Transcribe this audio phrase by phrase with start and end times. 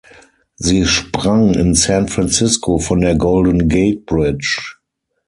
[0.55, 4.57] Sie sprang in San Francisco von der Golden Gate Bridge.